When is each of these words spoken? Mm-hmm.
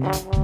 Mm-hmm. 0.00 0.39